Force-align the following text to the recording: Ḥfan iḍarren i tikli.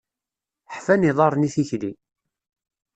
Ḥfan 0.75 1.07
iḍarren 1.09 1.47
i 1.47 1.49
tikli. 1.55 1.91